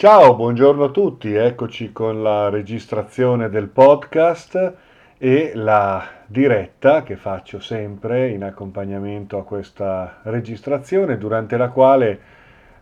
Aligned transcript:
Ciao, 0.00 0.34
buongiorno 0.34 0.84
a 0.84 0.88
tutti, 0.88 1.34
eccoci 1.34 1.92
con 1.92 2.22
la 2.22 2.48
registrazione 2.48 3.50
del 3.50 3.68
podcast 3.68 4.74
e 5.18 5.50
la 5.52 6.02
diretta 6.24 7.02
che 7.02 7.16
faccio 7.16 7.60
sempre 7.60 8.30
in 8.30 8.42
accompagnamento 8.42 9.36
a 9.36 9.44
questa 9.44 10.20
registrazione 10.22 11.18
durante 11.18 11.58
la 11.58 11.68
quale 11.68 12.18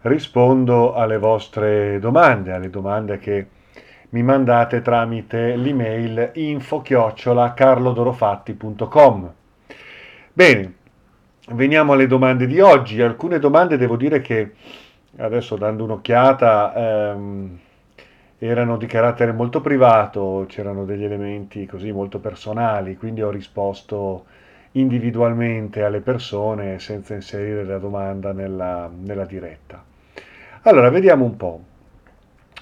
rispondo 0.03 0.95
alle 0.95 1.19
vostre 1.19 1.99
domande, 1.99 2.53
alle 2.53 2.71
domande 2.71 3.19
che 3.19 3.48
mi 4.11 4.23
mandate 4.23 4.80
tramite 4.80 5.57
l'email 5.57 6.30
info-carlodorofatti.com. 6.35 9.32
Bene, 10.32 10.75
veniamo 11.48 11.95
alle 11.95 12.07
domande 12.07 12.46
di 12.46 12.61
oggi. 12.61 13.03
Alcune 13.03 13.41
domande 13.41 13.77
devo 13.77 13.96
dire 13.96 14.21
che 14.21 14.53
adesso 15.19 15.57
dando 15.57 15.85
un'occhiata, 15.85 16.75
ehm, 16.75 17.59
erano 18.39 18.77
di 18.77 18.87
carattere 18.87 19.33
molto 19.33 19.61
privato, 19.61 20.47
c'erano 20.48 20.84
degli 20.84 21.05
elementi 21.05 21.66
così 21.66 21.91
molto 21.91 22.20
personali, 22.20 22.97
quindi 22.97 23.23
ho 23.23 23.30
risposto 23.30 24.27
individualmente 24.73 25.83
alle 25.83 26.01
persone 26.01 26.78
senza 26.78 27.15
inserire 27.15 27.65
la 27.65 27.78
domanda 27.78 28.33
nella, 28.33 28.89
nella 28.95 29.25
diretta. 29.25 29.83
Allora, 30.62 30.91
vediamo 30.91 31.25
un 31.25 31.37
po'. 31.37 31.61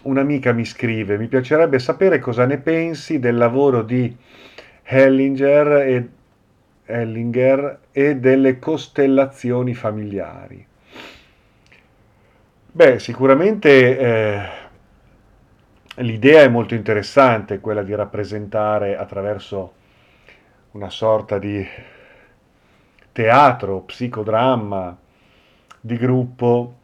Un'amica 0.03 0.53
mi 0.53 0.65
scrive, 0.65 1.19
mi 1.19 1.27
piacerebbe 1.27 1.79
sapere 1.79 2.21
cosa 2.21 2.47
ne 2.47 2.59
pensi 2.59 3.19
del 3.19 3.37
lavoro 3.37 3.83
di 3.83 4.17
Hellinger 4.85 5.69
e, 5.73 6.09
Hellinger 6.87 7.81
e 7.91 8.17
delle 8.17 8.59
costellazioni 8.59 9.75
familiari. 9.75 10.67
Beh, 12.77 12.99
sicuramente 12.99 13.99
eh, 13.99 14.49
l'idea 16.03 16.43
è 16.43 16.49
molto 16.49 16.75
interessante, 16.75 17.59
quella 17.59 17.83
di 17.83 17.95
rappresentare 17.95 18.99
attraverso 18.99 19.73
una 20.73 20.91
sorta 20.91 21.39
di 21.39 21.67
teatro, 23.13 23.81
psicodramma, 23.81 24.95
di 25.81 25.97
gruppo, 25.97 26.75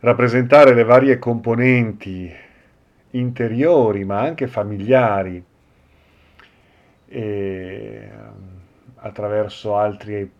rappresentare 0.00 0.72
le 0.72 0.84
varie 0.84 1.18
componenti 1.18 2.34
interiori 3.10 4.04
ma 4.06 4.20
anche 4.20 4.46
familiari 4.46 5.44
e, 7.06 8.10
attraverso 8.96 9.76
altri 9.76 10.32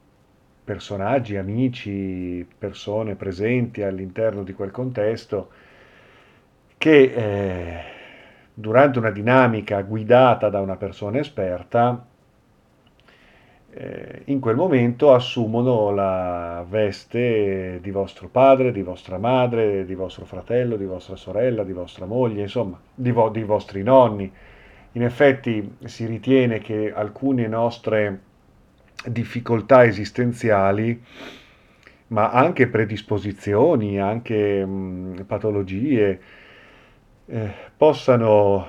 personaggi, 0.65 1.37
amici, 1.37 2.47
persone 2.59 3.15
presenti 3.15 3.83
all'interno 3.83 4.43
di 4.43 4.55
quel 4.55 4.71
contesto 4.71 5.51
che 6.79 7.03
eh, 7.03 7.81
durante 8.53 8.99
una 8.99 9.11
dinamica 9.11 9.83
guidata 9.83 10.49
da 10.49 10.61
una 10.61 10.77
persona 10.77 11.19
esperta 11.19 12.07
eh, 13.77 14.23
in 14.27 14.39
quel 14.39 14.55
momento 14.55 15.13
assumono 15.13 15.91
la 15.91 16.65
veste 16.69 17.81
di 17.83 17.91
vostro 17.91 18.29
padre, 18.29 18.71
di 18.71 18.83
vostra 18.83 19.19
madre, 19.19 19.85
di 19.85 19.95
vostro 19.97 20.25
fratello, 20.25 20.77
di 20.77 20.85
vostra 20.85 21.17
sorella, 21.17 21.65
di 21.65 21.73
vostra 21.73 22.07
moglie, 22.07 22.43
insomma, 22.43 22.79
di, 22.95 23.11
vo- 23.11 23.31
di 23.31 23.43
vostri 23.43 23.83
nonni. 23.83 24.31
In 24.93 25.03
effetti 25.03 25.77
si 25.85 26.07
ritiene 26.07 26.61
che 26.61 26.93
alcune 26.95 27.49
nostre 27.49 28.21
difficoltà 29.07 29.85
esistenziali, 29.85 31.03
ma 32.09 32.31
anche 32.31 32.69
predisposizioni, 32.69 34.01
anche 34.01 34.65
mh, 34.65 35.25
patologie, 35.27 36.21
eh, 37.27 37.51
possano 37.77 38.67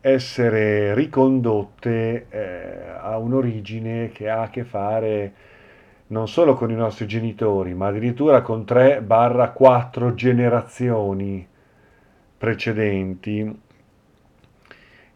essere 0.00 0.94
ricondotte 0.94 2.26
eh, 2.28 2.78
a 3.00 3.18
un'origine 3.18 4.10
che 4.10 4.28
ha 4.28 4.42
a 4.42 4.50
che 4.50 4.64
fare 4.64 5.32
non 6.08 6.28
solo 6.28 6.54
con 6.54 6.70
i 6.70 6.74
nostri 6.74 7.06
genitori, 7.06 7.74
ma 7.74 7.88
addirittura 7.88 8.40
con 8.40 8.64
3-4 8.66 10.14
generazioni 10.14 11.46
precedenti 12.38 13.60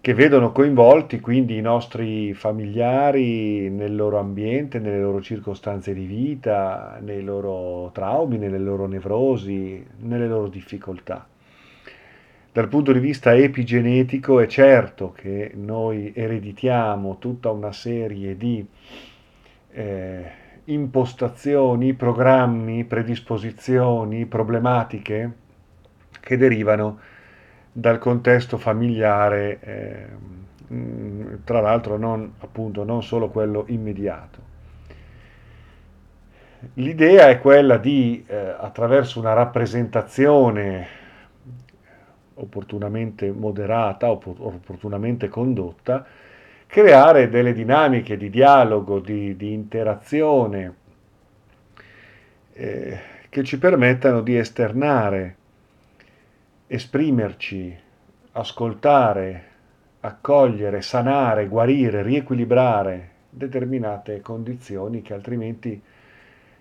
che 0.03 0.15
vedono 0.15 0.51
coinvolti 0.51 1.21
quindi 1.21 1.57
i 1.57 1.61
nostri 1.61 2.35
familiari 2.35 3.71
nel 3.71 3.95
loro 3.95 4.19
ambiente, 4.19 4.81
nelle 4.81 5.01
loro 5.01 5.23
circostanze 5.23 5.95
di 5.95 6.07
vita, 6.07 6.99
nei 7.01 7.23
loro 7.23 7.89
traumi, 7.93 8.37
nelle 8.37 8.59
loro 8.59 8.89
nevrosi, 8.89 9.87
nelle 10.01 10.27
loro 10.27 10.49
difficoltà. 10.49 11.25
Dal 12.53 12.67
punto 12.67 12.91
di 12.91 12.99
vista 12.99 13.33
epigenetico 13.33 14.41
è 14.41 14.49
certo 14.49 15.13
che 15.13 15.53
noi 15.55 16.13
ereditiamo 16.13 17.19
tutta 17.21 17.53
una 17.53 17.71
serie 17.71 18.37
di 18.37 18.67
eh, 19.71 20.31
impostazioni, 20.65 21.95
programmi, 21.95 22.83
predisposizioni, 22.83 24.27
problematiche 24.27 25.33
che 26.19 26.37
derivano 26.37 26.99
dal 27.73 27.99
contesto 27.99 28.59
familiare, 28.59 29.59
eh, 29.61 30.07
tra 31.45 31.61
l'altro 31.61 31.97
non, 31.97 32.35
appunto, 32.41 32.85
non 32.85 33.03
solo 33.03 33.31
quello 33.31 33.65
immediato. 33.69 34.51
L'idea 36.75 37.29
è 37.29 37.41
quella 37.41 37.79
di, 37.79 38.25
eh, 38.27 38.37
attraverso 38.37 39.19
una 39.19 39.33
rappresentazione 39.33 41.01
opportunamente 42.35 43.31
moderata, 43.31 44.11
opportunamente 44.11 45.29
condotta, 45.29 46.05
creare 46.67 47.29
delle 47.29 47.53
dinamiche 47.53 48.17
di 48.17 48.31
dialogo, 48.31 49.01
di, 49.01 49.37
di 49.37 49.53
interazione 49.53 50.75
eh, 52.55 53.01
che 53.29 53.45
ci 53.45 53.59
permettano 53.59 54.21
di 54.21 54.37
esternare 54.37 55.37
esprimerci, 56.73 57.77
ascoltare, 58.33 59.45
accogliere, 60.01 60.81
sanare, 60.81 61.47
guarire, 61.47 62.03
riequilibrare 62.03 63.11
determinate 63.29 64.23
condizioni 64.23 65.03
che 65.03 65.13
altrimenti 65.13 65.79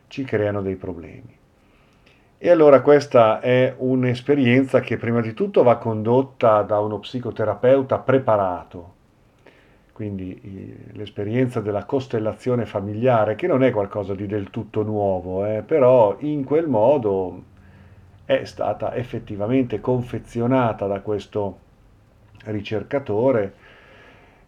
ci 0.08 0.26
creano 0.26 0.62
dei 0.62 0.76
problemi. 0.76 1.34
E 2.38 2.50
allora 2.50 2.82
questa 2.82 3.40
è 3.40 3.74
un'esperienza 3.78 4.82
che 4.82 4.98
prima 4.98 5.22
di 5.22 5.34
tutto 5.34 5.64
va 5.64 5.78
condotta 5.78 6.62
da 6.64 6.80
uno 6.80 7.00
psicoterapeuta 7.00 8.00
preparato, 8.00 8.94
quindi 9.94 10.76
l'esperienza 10.92 11.62
della 11.62 11.86
costellazione 11.86 12.66
familiare, 12.66 13.36
che 13.36 13.48
non 13.48 13.64
è 13.64 13.72
qualcosa 13.72 14.14
di 14.14 14.28
del 14.28 14.50
tutto 14.50 14.84
nuovo, 14.84 15.46
eh, 15.46 15.62
però 15.62 16.18
in 16.20 16.44
quel 16.44 16.68
modo 16.68 17.44
è 18.40 18.46
stata 18.46 18.96
effettivamente 18.96 19.82
confezionata 19.82 20.88
da 20.88 21.02
questo 21.02 21.60
ricercatore 22.46 23.54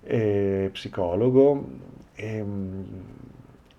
e 0.03 0.69
psicologo 0.71 1.65
e, 2.15 2.41
mm, 2.41 2.81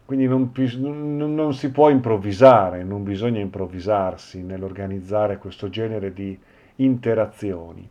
quindi 0.05 0.27
non, 0.27 1.35
non, 1.35 1.55
si 1.55 1.71
può 1.71 1.89
improvvisare, 1.89 2.85
non 2.85 3.03
bisogna 3.03 3.41
improvvisarsi 3.41 4.43
nell'organizzare 4.43 5.39
questo 5.39 5.71
genere 5.71 6.13
di 6.13 6.39
interazioni. 6.77 7.89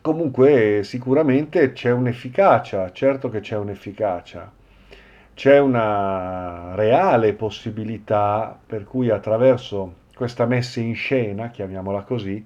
Comunque 0.00 0.82
sicuramente 0.84 1.72
c'è 1.72 1.90
un'efficacia, 1.90 2.92
certo 2.92 3.28
che 3.28 3.40
c'è 3.40 3.56
un'efficacia, 3.56 4.50
c'è 5.34 5.58
una 5.58 6.74
reale 6.76 7.32
possibilità 7.34 8.56
per 8.64 8.84
cui 8.84 9.10
attraverso 9.10 10.00
questa 10.14 10.46
messa 10.46 10.80
in 10.80 10.94
scena, 10.94 11.48
chiamiamola 11.48 12.02
così, 12.02 12.44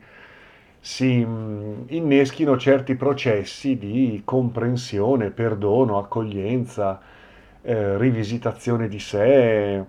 si 0.80 1.24
mm, 1.24 1.82
inneschino 1.88 2.56
certi 2.56 2.94
processi 2.94 3.76
di 3.76 4.22
comprensione, 4.24 5.30
perdono, 5.30 5.98
accoglienza, 5.98 7.00
eh, 7.62 7.98
rivisitazione 7.98 8.88
di 8.88 9.00
sé 9.00 9.84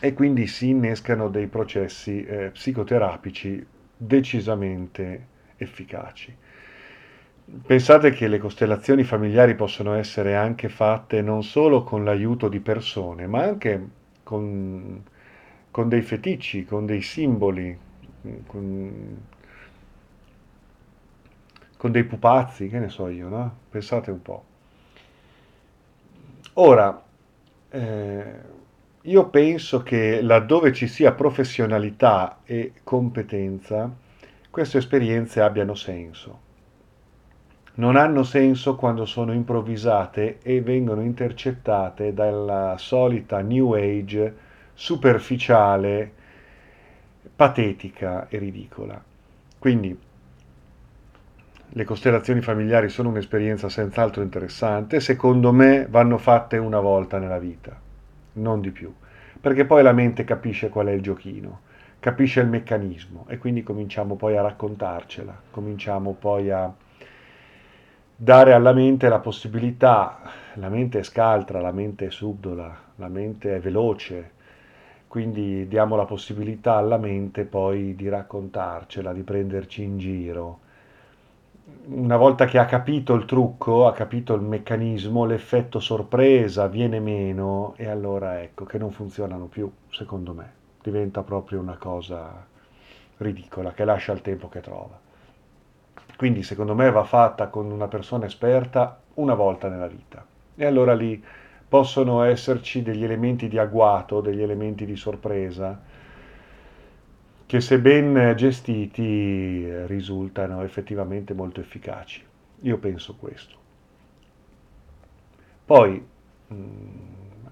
e 0.00 0.12
quindi 0.14 0.46
si 0.46 0.70
innescano 0.70 1.28
dei 1.28 1.46
processi 1.48 2.24
eh, 2.24 2.50
psicoterapici 2.50 3.66
decisamente 3.96 5.26
efficaci. 5.56 6.34
Pensate 7.66 8.10
che 8.10 8.28
le 8.28 8.38
costellazioni 8.38 9.04
familiari 9.04 9.54
possono 9.54 9.94
essere 9.94 10.36
anche 10.36 10.68
fatte 10.68 11.20
non 11.22 11.42
solo 11.42 11.82
con 11.82 12.04
l'aiuto 12.04 12.48
di 12.48 12.60
persone, 12.60 13.26
ma 13.26 13.42
anche 13.42 13.88
con 14.22 15.02
con 15.70 15.88
dei 15.88 16.02
feticci, 16.02 16.64
con 16.64 16.86
dei 16.86 17.02
simboli, 17.02 17.78
con, 18.46 19.16
con 21.76 21.90
dei 21.92 22.04
pupazzi, 22.04 22.68
che 22.68 22.78
ne 22.78 22.88
so 22.88 23.08
io, 23.08 23.28
no? 23.28 23.56
Pensate 23.70 24.10
un 24.10 24.22
po'. 24.22 24.44
Ora, 26.54 27.02
eh, 27.70 28.34
io 29.02 29.28
penso 29.28 29.82
che 29.82 30.20
laddove 30.20 30.72
ci 30.72 30.88
sia 30.88 31.12
professionalità 31.12 32.40
e 32.44 32.72
competenza, 32.82 33.94
queste 34.50 34.78
esperienze 34.78 35.40
abbiano 35.40 35.74
senso. 35.74 36.46
Non 37.74 37.94
hanno 37.94 38.24
senso 38.24 38.74
quando 38.74 39.04
sono 39.04 39.32
improvvisate 39.32 40.40
e 40.42 40.60
vengono 40.60 41.00
intercettate 41.02 42.12
dalla 42.12 42.74
solita 42.76 43.40
New 43.40 43.74
Age 43.74 44.46
superficiale, 44.80 46.12
patetica 47.34 48.28
e 48.28 48.38
ridicola. 48.38 49.02
Quindi 49.58 49.98
le 51.70 51.84
costellazioni 51.84 52.40
familiari 52.40 52.88
sono 52.88 53.08
un'esperienza 53.08 53.68
senz'altro 53.68 54.22
interessante, 54.22 55.00
secondo 55.00 55.52
me 55.52 55.88
vanno 55.90 56.16
fatte 56.16 56.58
una 56.58 56.78
volta 56.78 57.18
nella 57.18 57.40
vita, 57.40 57.76
non 58.34 58.60
di 58.60 58.70
più, 58.70 58.94
perché 59.40 59.64
poi 59.64 59.82
la 59.82 59.90
mente 59.90 60.22
capisce 60.22 60.68
qual 60.68 60.86
è 60.86 60.92
il 60.92 61.02
giochino, 61.02 61.62
capisce 61.98 62.40
il 62.40 62.46
meccanismo 62.46 63.26
e 63.28 63.36
quindi 63.36 63.64
cominciamo 63.64 64.14
poi 64.14 64.36
a 64.36 64.42
raccontarcela, 64.42 65.36
cominciamo 65.50 66.12
poi 66.12 66.52
a 66.52 66.72
dare 68.14 68.52
alla 68.52 68.72
mente 68.72 69.08
la 69.08 69.18
possibilità, 69.18 70.20
la 70.54 70.68
mente 70.68 71.00
è 71.00 71.02
scaltra, 71.02 71.60
la 71.60 71.72
mente 71.72 72.06
è 72.06 72.10
subdola, 72.10 72.76
la 72.94 73.08
mente 73.08 73.56
è 73.56 73.58
veloce, 73.58 74.36
quindi 75.08 75.66
diamo 75.66 75.96
la 75.96 76.04
possibilità 76.04 76.74
alla 76.74 76.98
mente 76.98 77.44
poi 77.44 77.96
di 77.96 78.08
raccontarcela, 78.08 79.12
di 79.14 79.22
prenderci 79.22 79.82
in 79.82 79.98
giro. 79.98 80.60
Una 81.86 82.16
volta 82.16 82.44
che 82.44 82.58
ha 82.58 82.66
capito 82.66 83.14
il 83.14 83.24
trucco, 83.24 83.86
ha 83.86 83.92
capito 83.92 84.34
il 84.34 84.42
meccanismo, 84.42 85.24
l'effetto 85.24 85.80
sorpresa 85.80 86.66
viene 86.66 87.00
meno 87.00 87.72
e 87.76 87.88
allora 87.88 88.42
ecco 88.42 88.64
che 88.64 88.76
non 88.78 88.90
funzionano 88.90 89.46
più, 89.46 89.70
secondo 89.90 90.34
me. 90.34 90.52
Diventa 90.82 91.22
proprio 91.22 91.60
una 91.60 91.76
cosa 91.78 92.46
ridicola 93.16 93.72
che 93.72 93.84
lascia 93.84 94.12
il 94.12 94.20
tempo 94.20 94.48
che 94.48 94.60
trova. 94.60 94.98
Quindi 96.16 96.42
secondo 96.42 96.74
me 96.74 96.90
va 96.90 97.04
fatta 97.04 97.48
con 97.48 97.70
una 97.70 97.88
persona 97.88 98.26
esperta 98.26 99.00
una 99.14 99.34
volta 99.34 99.68
nella 99.68 99.86
vita. 99.88 100.24
E 100.54 100.64
allora 100.64 100.94
lì 100.94 101.22
possono 101.68 102.22
esserci 102.22 102.82
degli 102.82 103.04
elementi 103.04 103.48
di 103.48 103.58
agguato, 103.58 104.20
degli 104.20 104.42
elementi 104.42 104.86
di 104.86 104.96
sorpresa, 104.96 105.80
che 107.44 107.60
se 107.60 107.78
ben 107.80 108.34
gestiti 108.36 109.86
risultano 109.86 110.62
effettivamente 110.62 111.34
molto 111.34 111.60
efficaci. 111.60 112.24
Io 112.62 112.78
penso 112.78 113.14
questo. 113.16 113.56
Poi 115.64 116.02
mh, 116.48 116.54
mm, 116.54 117.46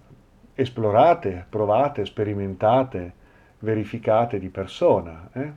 esplorate, 0.54 1.46
provate, 1.48 2.04
sperimentate, 2.06 3.12
verificate 3.58 4.38
di 4.38 4.48
persona, 4.48 5.28
eh? 5.32 5.52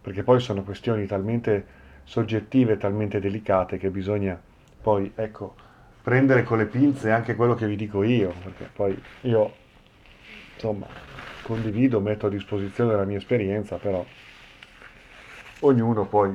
perché 0.00 0.22
poi 0.22 0.40
sono 0.40 0.62
questioni 0.62 1.06
talmente 1.06 1.76
soggettive 2.04 2.76
talmente 2.76 3.20
delicate 3.20 3.76
che 3.78 3.90
bisogna 3.90 4.40
poi, 4.80 5.12
ecco, 5.14 5.54
prendere 6.08 6.42
con 6.42 6.56
le 6.56 6.64
pinze 6.64 7.10
anche 7.10 7.36
quello 7.36 7.54
che 7.54 7.66
vi 7.66 7.76
dico 7.76 8.02
io, 8.02 8.32
perché 8.42 8.70
poi 8.72 8.98
io, 9.22 9.52
insomma, 10.54 10.86
condivido, 11.42 12.00
metto 12.00 12.28
a 12.28 12.30
disposizione 12.30 12.96
la 12.96 13.04
mia 13.04 13.18
esperienza, 13.18 13.76
però 13.76 14.02
ognuno 15.60 16.06
poi 16.06 16.34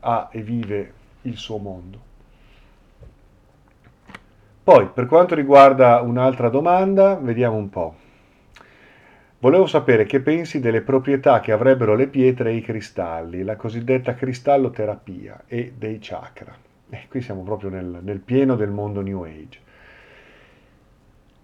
ha 0.00 0.28
e 0.32 0.42
vive 0.42 0.92
il 1.22 1.36
suo 1.36 1.58
mondo. 1.58 2.00
Poi, 4.64 4.88
per 4.92 5.06
quanto 5.06 5.36
riguarda 5.36 6.00
un'altra 6.00 6.48
domanda, 6.48 7.14
vediamo 7.14 7.54
un 7.54 7.70
po'. 7.70 7.94
Volevo 9.38 9.68
sapere 9.68 10.04
che 10.04 10.18
pensi 10.18 10.58
delle 10.58 10.80
proprietà 10.80 11.38
che 11.38 11.52
avrebbero 11.52 11.94
le 11.94 12.08
pietre 12.08 12.50
e 12.50 12.56
i 12.56 12.60
cristalli, 12.60 13.44
la 13.44 13.54
cosiddetta 13.54 14.16
cristalloterapia 14.16 15.44
e 15.46 15.74
dei 15.78 15.98
chakra. 16.00 16.69
E 16.90 17.06
qui 17.08 17.20
siamo 17.22 17.42
proprio 17.42 17.70
nel, 17.70 18.00
nel 18.02 18.18
pieno 18.18 18.56
del 18.56 18.70
mondo 18.70 19.00
New 19.00 19.22
Age. 19.22 19.60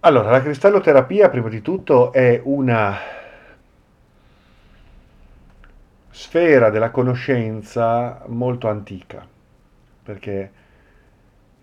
Allora, 0.01 0.29
la 0.29 0.41
cristalloterapia, 0.41 1.29
prima 1.29 1.49
di 1.49 1.61
tutto, 1.61 2.11
è 2.11 2.39
una 2.43 2.95
sfera 6.09 6.69
della 6.69 6.91
conoscenza 6.91 8.23
molto 8.27 8.67
antica, 8.67 9.25
perché 10.03 10.51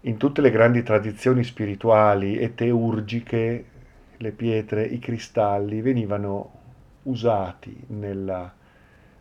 in 0.00 0.16
tutte 0.16 0.40
le 0.40 0.50
grandi 0.50 0.82
tradizioni 0.82 1.44
spirituali 1.44 2.36
e 2.36 2.54
teurgiche 2.54 3.64
le 4.16 4.30
pietre, 4.32 4.84
i 4.84 4.98
cristalli 4.98 5.80
venivano 5.80 6.60
usati 7.04 7.84
nella 7.88 8.52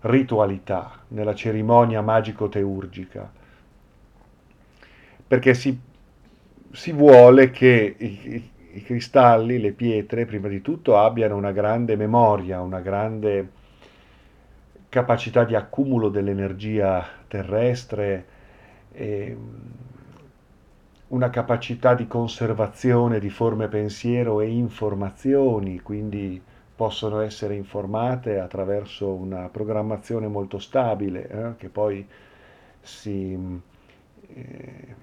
ritualità, 0.01 0.99
nella 1.09 1.33
cerimonia 1.33 2.01
magico-teurgica, 2.01 3.41
perché 5.27 5.53
si, 5.53 5.77
si 6.71 6.91
vuole 6.91 7.51
che 7.51 7.95
i, 7.97 8.51
i, 8.73 8.83
cristalli, 8.83 9.59
le 9.59 9.71
pietre, 9.71 10.25
prima 10.25 10.47
di 10.47 10.61
tutto 10.61 10.97
abbiano 10.97 11.35
una 11.35 11.51
grande 11.51 11.95
memoria, 11.95 12.61
una 12.61 12.81
grande 12.81 13.49
capacità 14.89 15.43
di 15.43 15.55
accumulo 15.55 16.09
dell'energia 16.09 17.05
terrestre, 17.27 18.25
e, 18.91 19.37
una 21.07 21.29
capacità 21.29 21.93
di 21.93 22.07
conservazione 22.07 23.19
di 23.19 23.29
forme 23.29 23.67
pensiero 23.67 24.41
e 24.41 24.47
informazioni, 24.49 25.79
quindi 25.79 26.41
possono 26.75 27.19
essere 27.21 27.55
informate 27.55 28.39
attraverso 28.39 29.13
una 29.13 29.47
programmazione 29.49 30.27
molto 30.27 30.57
stabile 30.57 31.27
eh, 31.27 31.55
che 31.57 31.69
poi 31.69 32.05
si 32.81 33.61
eh, 34.33 34.95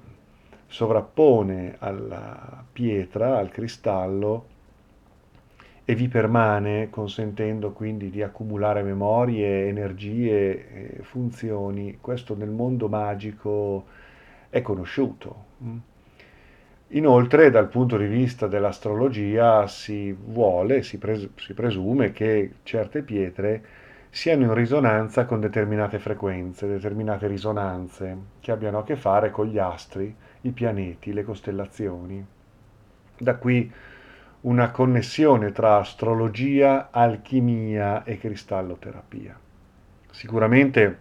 sovrappone 0.71 1.75
alla 1.81 2.65
pietra, 2.73 3.37
al 3.37 3.51
cristallo 3.51 4.47
e 5.85 5.97
vi 5.97 6.07
permane 6.07 6.89
consentendo 6.91 7.73
quindi 7.73 8.09
di 8.09 8.23
accumulare 8.23 8.85
memorie, 8.85 9.67
energie, 9.67 11.01
funzioni. 11.03 11.99
Questo 12.01 12.37
nel 12.37 12.51
mondo 12.51 12.89
magico 12.89 13.87
è 14.49 14.63
conosciuto. 14.63 15.49
Inoltre, 16.93 17.51
dal 17.51 17.69
punto 17.69 17.97
di 17.97 18.07
vista 18.07 18.47
dell'astrologia, 18.47 19.67
si 19.67 20.13
vuole, 20.13 20.83
si, 20.83 20.99
pres- 20.99 21.31
si, 21.35 21.55
presume 21.55 22.13
che 22.13 22.55
certe 22.63 23.03
pietre 23.03 23.65
siano 24.11 24.45
in 24.45 24.55
risonanza 24.55 25.25
con 25.25 25.41
determinate 25.41 25.99
frequenze, 25.99 26.69
determinate 26.69 27.27
risonanze 27.27 28.17
che 28.39 28.53
abbiano 28.53 28.79
a 28.79 28.85
che 28.85 28.95
fare 28.95 29.31
con 29.31 29.47
gli 29.47 29.59
astri, 29.59 30.15
i 30.43 30.51
pianeti, 30.51 31.13
le 31.13 31.25
costellazioni. 31.25 32.25
Da 33.19 33.37
qui 33.37 33.71
una 34.43 34.71
connessione 34.71 35.53
tra 35.53 35.77
astrologia, 35.77 36.89
alchimia 36.91 38.05
e 38.05 38.19
cristalloterapia. 38.19 39.39
Sicuramente 40.11 40.99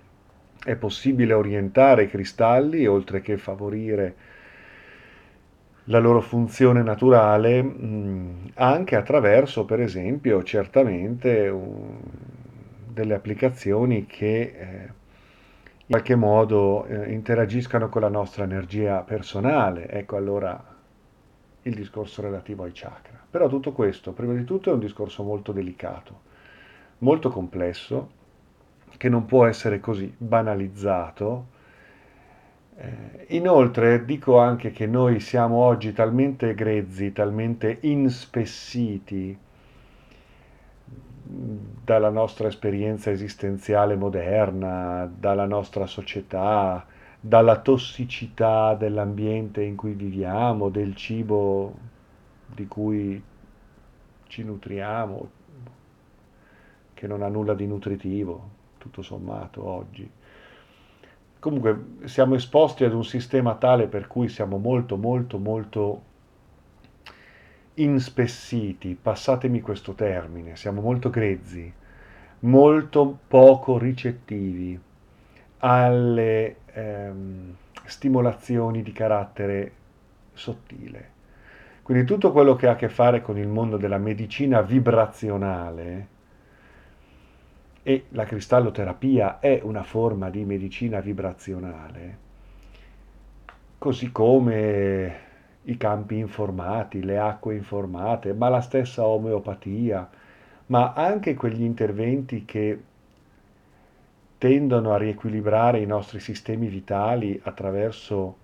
è 0.64 0.76
possibile 0.76 1.34
orientare 1.34 2.04
i 2.04 2.10
cristalli, 2.10 2.86
oltre 2.86 3.22
che 3.22 3.38
favorire 3.38 4.16
la 5.86 6.00
loro 6.00 6.22
funzione 6.22 6.84
naturale 6.84 7.66
anche 8.56 8.96
attraverso, 8.96 9.66
per 9.66 9.80
esempio, 9.80 10.44
certamente 10.44 11.52
delle 12.88 13.14
applicazioni 13.14 14.06
che 14.06 14.42
eh, 14.42 14.90
qualche 15.90 16.16
modo 16.16 16.86
eh, 16.86 17.12
interagiscano 17.12 17.90
con 17.90 18.02
la 18.02 18.10
nostra 18.10 18.44
energia 18.44 19.02
personale. 19.02 19.90
Ecco 19.90 20.16
allora 20.18 20.64
il 21.64 21.74
discorso 21.74 22.22
relativo 22.22 22.64
ai 22.64 22.72
chakra. 22.74 23.20
Però 23.30 23.48
tutto 23.48 23.72
questo, 23.72 24.12
prima 24.14 24.34
di 24.34 24.44
tutto, 24.44 24.70
è 24.70 24.74
un 24.74 24.80
discorso 24.80 25.24
molto 25.24 25.52
delicato, 25.52 26.22
molto 27.00 27.30
complesso, 27.30 28.18
che 28.98 29.10
non 29.10 29.26
può 29.26 29.46
essere 29.46 29.80
così 29.80 30.14
banalizzato 30.18 31.58
eh, 32.82 33.26
inoltre 33.36 34.06
dico 34.06 34.40
anche 34.40 34.72
che 34.72 34.86
noi 34.88 35.20
siamo 35.20 35.58
oggi 35.58 35.92
talmente 35.92 36.56
grezzi, 36.56 37.12
talmente 37.12 37.80
inspessiti 37.82 39.38
dalla 41.32 42.10
nostra 42.10 42.48
esperienza 42.48 43.12
esistenziale 43.12 43.96
moderna, 43.96 45.08
dalla 45.16 45.46
nostra 45.46 45.86
società, 45.86 46.84
dalla 47.20 47.60
tossicità 47.60 48.74
dell'ambiente 48.74 49.62
in 49.62 49.76
cui 49.76 49.94
viviamo, 49.94 50.70
del 50.70 50.96
cibo 50.96 51.76
di 52.48 52.68
cui 52.68 53.22
ci 54.26 54.44
nutriamo, 54.44 55.30
che 56.96 57.08
non 57.08 57.22
ha 57.22 57.28
nulla 57.28 57.54
di 57.54 57.68
nutritivo, 57.68 58.50
tutto 58.80 59.04
sommato 59.04 59.64
oggi. 59.64 60.10
Comunque 61.38 61.98
siamo 62.06 62.34
esposti 62.34 62.84
ad 62.86 62.94
un 62.94 63.06
sistema 63.06 63.54
tale 63.54 63.88
per 63.88 64.08
cui 64.08 64.30
siamo 64.30 64.58
molto 64.58 64.98
molto 64.98 65.38
molto 65.38 66.02
inspessiti, 67.84 68.98
passatemi 69.00 69.62
questo 69.62 69.94
termine, 69.94 70.56
siamo 70.56 70.82
molto 70.82 71.10
grezzi, 71.10 71.72
molto 72.40 73.18
poco 73.28 73.78
ricettivi 73.78 74.80
alle 75.60 76.56
ehm, 76.74 77.56
stimolazioni 77.86 78.82
di 78.82 78.92
carattere 78.92 79.72
sottile. 80.34 81.18
Quindi 81.84 82.06
tutto 82.06 82.32
quello 82.32 82.56
che 82.56 82.68
ha 82.68 82.72
a 82.72 82.76
che 82.76 82.90
fare 82.90 83.22
con 83.22 83.38
il 83.38 83.48
mondo 83.48 83.78
della 83.78 83.98
medicina 83.98 84.62
vibrazionale, 84.62 86.18
e 87.82 88.06
la 88.10 88.26
cristalloterapia 88.26 89.40
è 89.40 89.62
una 89.64 89.84
forma 89.84 90.30
di 90.30 90.44
medicina 90.44 91.00
vibrazionale, 91.00 92.18
così 93.78 94.12
come 94.12 95.28
i 95.64 95.78
campi 95.78 96.18
informati, 96.18 97.04
le 97.04 97.18
acque 97.18 97.56
informate, 97.56 98.34
ma 98.34 98.50
la 98.50 98.62
stessa 98.62 99.06
omeopatia, 99.06 100.10
ma 100.68 100.94
anche 100.94 101.34
quegli 101.34 101.64
interventi 101.64 102.46
che 102.46 102.84
tendono 104.38 104.94
a 104.94 104.98
riequilibrare 104.98 105.80
i 105.80 105.86
nostri 105.86 106.20
sistemi 106.20 106.68
vitali 106.68 107.40
attraverso 107.44 108.38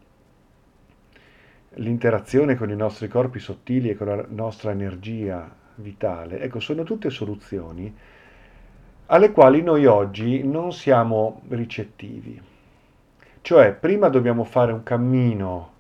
l'interazione 1.76 2.56
con 2.56 2.70
i 2.70 2.76
nostri 2.76 3.08
corpi 3.08 3.40
sottili 3.40 3.90
e 3.90 3.96
con 3.96 4.08
la 4.08 4.26
nostra 4.30 4.72
energia 4.72 5.50
vitale. 5.76 6.40
Ecco, 6.40 6.60
sono 6.60 6.84
tutte 6.84 7.10
soluzioni 7.10 7.94
alle 9.08 9.32
quali 9.32 9.62
noi 9.62 9.86
oggi 9.86 10.44
non 10.44 10.74
siamo 10.74 11.42
ricettivi. 11.50 12.42
Cioè, 13.42 13.74
prima 13.74 14.10
dobbiamo 14.10 14.44
fare 14.44 14.72
un 14.72 14.82
cammino 14.82 15.74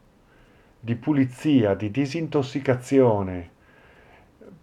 di 0.85 0.95
pulizia, 0.95 1.73
di 1.73 1.89
disintossicazione, 1.89 3.49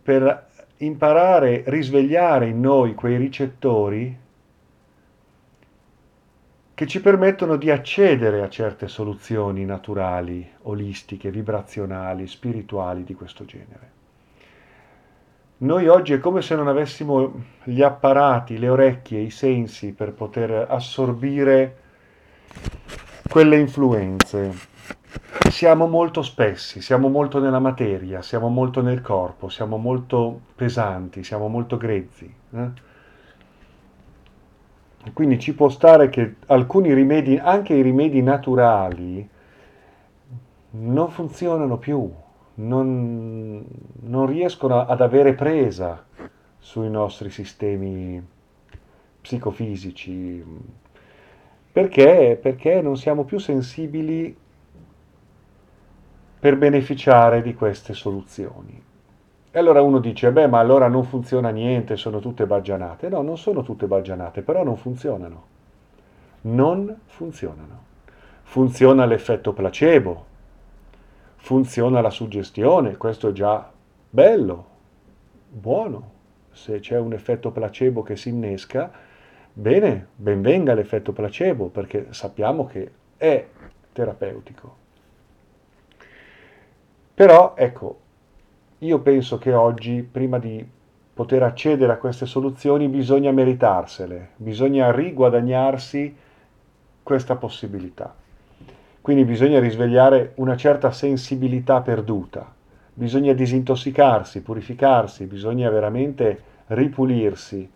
per 0.05 0.51
imparare, 0.77 1.65
risvegliare 1.67 2.47
in 2.47 2.61
noi 2.61 2.95
quei 2.95 3.17
ricettori 3.17 4.17
che 6.75 6.87
ci 6.87 7.01
permettono 7.01 7.57
di 7.57 7.73
accedere 7.73 8.43
a 8.43 8.49
certe 8.49 8.87
soluzioni 8.87 9.65
naturali, 9.65 10.49
olistiche, 10.63 11.33
vibrazionali, 11.33 12.29
spirituali 12.29 13.03
di 13.03 13.15
questo 13.15 13.45
genere. 13.45 13.91
Noi 15.59 15.89
oggi 15.89 16.13
è 16.13 16.21
come 16.21 16.41
se 16.41 16.55
non 16.55 16.69
avessimo 16.69 17.43
gli 17.65 17.83
apparati, 17.83 18.59
le 18.59 18.69
orecchie, 18.69 19.19
i 19.19 19.31
sensi 19.31 19.93
per 19.93 20.13
poter 20.13 20.69
assorbire 20.71 21.79
quelle 23.29 23.59
influenze. 23.59 24.71
Siamo 25.51 25.87
molto 25.87 26.23
spessi, 26.23 26.81
siamo 26.81 27.09
molto 27.09 27.39
nella 27.39 27.59
materia, 27.59 28.23
siamo 28.23 28.49
molto 28.49 28.81
nel 28.81 29.01
corpo, 29.01 29.49
siamo 29.49 29.77
molto 29.77 30.41
pesanti, 30.55 31.23
siamo 31.23 31.49
molto 31.49 31.77
grezzi. 31.77 32.35
Eh? 32.53 32.71
Quindi 35.13 35.39
ci 35.39 35.55
può 35.55 35.69
stare 35.69 36.09
che 36.09 36.37
alcuni 36.47 36.95
rimedi, 36.95 37.37
anche 37.37 37.75
i 37.75 37.83
rimedi 37.83 38.23
naturali, 38.23 39.29
non 40.71 41.11
funzionano 41.11 41.77
più 41.77 42.11
non, 42.55 43.65
non 44.01 44.27
riescono 44.27 44.85
ad 44.85 45.01
avere 45.01 45.35
presa 45.35 46.05
sui 46.59 46.91
nostri 46.91 47.31
sistemi 47.31 48.23
psicofisici. 49.21 50.45
Perché? 51.73 52.39
Perché 52.41 52.83
non 52.83 52.97
siamo 52.97 53.25
più 53.25 53.39
sensibili 53.39 54.37
per 56.43 56.57
beneficiare 56.57 57.41
di 57.41 57.55
queste 57.55 57.95
soluzioni. 57.95 58.83
E 59.53 59.59
allora 59.61 59.81
uno 59.81 60.01
dice, 60.01 60.33
beh, 60.33 60.49
ma 60.49 60.59
allora 60.59 60.89
non 60.89 61.05
funziona 61.05 61.51
niente, 61.51 61.97
sono 61.97 62.19
tutte 62.19 62.47
baggianate. 62.47 63.09
No, 63.09 63.23
non 63.23 63.39
sono 63.39 63.63
tutte 63.63 63.87
baggianate, 63.87 64.43
però 64.43 64.65
non 64.65 64.77
funzionano. 64.77 65.45
Non 66.41 66.99
funzionano. 67.05 67.85
Funziona 68.43 69.05
l'effetto 69.05 69.53
placebo, 69.53 70.27
funziona 71.37 72.01
la 72.01 72.11
suggestione, 72.11 72.97
questo 72.97 73.29
è 73.29 73.33
già 73.33 73.71
bello, 74.11 74.67
buono. 75.49 76.11
Se 76.51 76.81
c'è 76.81 76.99
un 76.99 77.13
effetto 77.13 77.53
placebo 77.53 78.03
che 78.03 78.17
si 78.17 78.31
innesca, 78.31 78.91
bene, 79.53 80.09
benvenga 80.17 80.75
l'effetto 80.75 81.13
placebo, 81.13 81.69
perché 81.69 82.09
sappiamo 82.11 82.67
che 82.67 82.91
è 83.17 83.47
terapeutico. 83.93 84.82
Però, 87.15 87.55
ecco, 87.57 87.99
io 88.79 88.99
penso 89.01 89.39
che 89.39 89.53
oggi, 89.53 90.03
prima 90.03 90.39
di 90.39 90.65
poter 91.15 91.43
accedere 91.43 91.93
a 91.93 91.99
queste 91.99 92.27
soluzioni, 92.27 92.89
bisogna 92.89 93.31
meritarsele, 93.31 94.31
bisogna 94.37 94.91
riguadagnarsi 94.91 96.17
questa 97.03 97.37
possibilità. 97.37 98.15
Quindi 99.01 99.25
bisogna 99.25 99.61
risvegliare 99.61 100.33
una 100.37 100.57
certa 100.57 100.91
sensibilità 100.91 101.81
perduta, 101.81 102.51
bisogna 102.95 103.33
disintossicarsi, 103.33 104.43
purificarsi, 104.43 105.27
bisogna 105.27 105.69
veramente 105.71 106.51
ripulirsi 106.69 107.69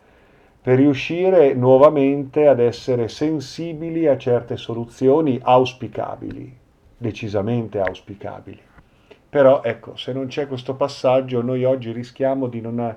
per 0.62 0.78
riuscire 0.78 1.52
nuovamente 1.54 2.48
ad 2.48 2.58
essere 2.58 3.08
sensibili 3.08 4.06
a 4.06 4.16
certe 4.16 4.56
soluzioni 4.56 5.38
auspicabili, 5.42 6.56
decisamente 6.96 7.80
auspicabili. 7.80 8.60
Però 9.36 9.62
ecco, 9.62 9.96
se 9.96 10.14
non 10.14 10.28
c'è 10.28 10.46
questo 10.46 10.76
passaggio, 10.76 11.42
noi 11.42 11.62
oggi 11.62 11.92
rischiamo 11.92 12.46
di 12.46 12.62
non 12.62 12.80
eh, 12.80 12.96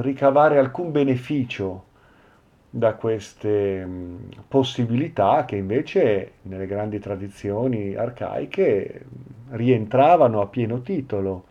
ricavare 0.00 0.58
alcun 0.58 0.92
beneficio 0.92 1.86
da 2.70 2.94
queste 2.94 3.84
possibilità 4.46 5.44
che 5.44 5.56
invece 5.56 6.34
nelle 6.42 6.66
grandi 6.66 7.00
tradizioni 7.00 7.96
arcaiche 7.96 9.06
rientravano 9.48 10.40
a 10.40 10.46
pieno 10.46 10.80
titolo 10.80 11.44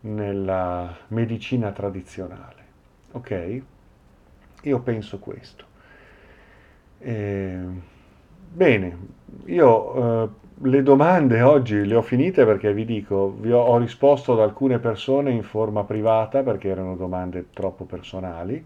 nella 0.00 0.94
medicina 1.08 1.72
tradizionale. 1.72 2.62
Ok? 3.12 3.62
Io 4.64 4.80
penso 4.80 5.18
questo. 5.18 5.64
Eh, 6.98 7.58
bene, 8.52 8.98
io 9.46 10.24
eh, 10.24 10.46
le 10.62 10.82
domande 10.82 11.42
oggi 11.42 11.84
le 11.84 11.94
ho 11.94 12.02
finite 12.02 12.44
perché 12.44 12.72
vi 12.72 12.84
dico, 12.84 13.34
vi 13.38 13.52
ho, 13.52 13.60
ho 13.60 13.78
risposto 13.78 14.32
ad 14.32 14.40
alcune 14.40 14.78
persone 14.78 15.30
in 15.30 15.42
forma 15.42 15.84
privata 15.84 16.42
perché 16.42 16.68
erano 16.68 16.96
domande 16.96 17.46
troppo 17.52 17.84
personali 17.84 18.64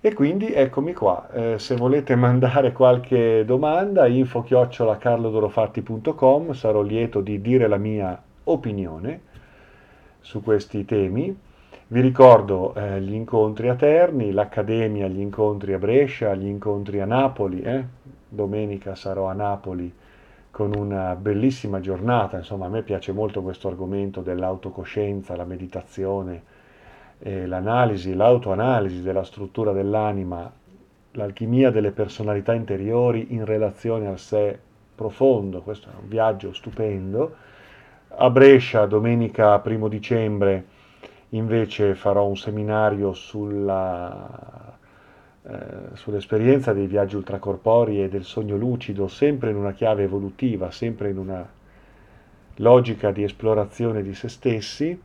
e 0.00 0.14
quindi 0.14 0.52
eccomi 0.52 0.94
qua, 0.94 1.28
eh, 1.32 1.58
se 1.58 1.76
volete 1.76 2.14
mandare 2.16 2.72
qualche 2.72 3.44
domanda, 3.44 4.06
info 4.06 4.42
carlodorofatti.com, 4.42 6.52
sarò 6.52 6.82
lieto 6.82 7.20
di 7.20 7.40
dire 7.40 7.66
la 7.66 7.78
mia 7.78 8.20
opinione 8.44 9.20
su 10.20 10.42
questi 10.42 10.84
temi. 10.84 11.36
Vi 11.90 12.00
ricordo 12.00 12.74
eh, 12.74 13.00
gli 13.00 13.14
incontri 13.14 13.68
a 13.68 13.74
Terni, 13.74 14.30
l'Accademia, 14.30 15.08
gli 15.08 15.20
incontri 15.20 15.72
a 15.72 15.78
Brescia, 15.78 16.34
gli 16.34 16.46
incontri 16.46 17.00
a 17.00 17.06
Napoli. 17.06 17.62
Eh? 17.62 17.82
Domenica 18.28 18.94
sarò 18.94 19.26
a 19.26 19.32
Napoli 19.32 19.92
con 20.50 20.74
una 20.74 21.14
bellissima 21.14 21.80
giornata, 21.80 22.38
insomma 22.38 22.66
a 22.66 22.68
me 22.68 22.82
piace 22.82 23.12
molto 23.12 23.42
questo 23.42 23.68
argomento 23.68 24.22
dell'autocoscienza, 24.22 25.36
la 25.36 25.44
meditazione, 25.44 26.42
eh, 27.20 27.46
l'analisi, 27.46 28.14
l'autoanalisi 28.14 29.02
della 29.02 29.24
struttura 29.24 29.72
dell'anima, 29.72 30.50
l'alchimia 31.12 31.70
delle 31.70 31.90
personalità 31.90 32.54
interiori 32.54 33.28
in 33.30 33.44
relazione 33.44 34.06
al 34.06 34.18
sé 34.18 34.58
profondo, 34.94 35.62
questo 35.62 35.88
è 35.88 35.92
un 36.00 36.08
viaggio 36.08 36.52
stupendo. 36.52 37.36
A 38.08 38.30
Brescia, 38.30 38.86
domenica 38.86 39.60
1 39.64 39.88
dicembre, 39.88 40.64
invece 41.30 41.94
farò 41.94 42.26
un 42.26 42.36
seminario 42.36 43.12
sulla, 43.12 44.77
eh, 45.48 45.94
sull'esperienza 45.94 46.72
dei 46.72 46.86
viaggi 46.86 47.16
ultracorporei 47.16 48.04
e 48.04 48.08
del 48.08 48.24
sogno 48.24 48.56
lucido, 48.56 49.08
sempre 49.08 49.50
in 49.50 49.56
una 49.56 49.72
chiave 49.72 50.02
evolutiva, 50.04 50.70
sempre 50.70 51.10
in 51.10 51.18
una 51.18 51.48
logica 52.56 53.10
di 53.12 53.22
esplorazione 53.22 54.02
di 54.02 54.14
se 54.14 54.28
stessi 54.28 55.00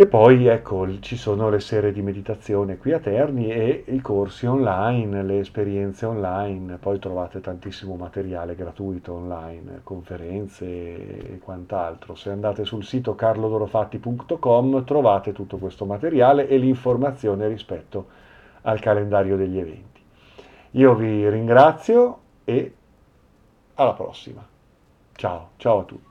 e 0.00 0.06
poi 0.06 0.46
ecco, 0.46 0.98
ci 1.00 1.16
sono 1.16 1.50
le 1.50 1.60
serie 1.60 1.92
di 1.92 2.00
meditazione 2.00 2.78
qui 2.78 2.92
a 2.92 3.00
Terni 3.00 3.50
e 3.50 3.84
i 3.88 4.00
corsi 4.00 4.46
online, 4.46 5.22
le 5.22 5.40
esperienze 5.40 6.06
online, 6.06 6.78
poi 6.78 6.98
trovate 6.98 7.42
tantissimo 7.42 7.96
materiale 7.96 8.54
gratuito 8.54 9.12
online, 9.12 9.80
conferenze 9.82 10.64
e 10.64 11.38
quant'altro. 11.38 12.14
Se 12.14 12.30
andate 12.30 12.64
sul 12.64 12.82
sito 12.82 13.14
carlodorofatti.com 13.14 14.84
trovate 14.84 15.32
tutto 15.32 15.58
questo 15.58 15.84
materiale 15.84 16.48
e 16.48 16.56
l'informazione 16.56 17.46
rispetto 17.46 18.06
al 18.62 18.80
calendario 18.80 19.36
degli 19.36 19.58
eventi. 19.58 20.00
Io 20.72 20.94
vi 20.94 21.28
ringrazio 21.28 22.18
e 22.44 22.74
alla 23.74 23.94
prossima. 23.94 24.46
Ciao, 25.14 25.50
ciao 25.56 25.80
a 25.80 25.84
tutti. 25.84 26.09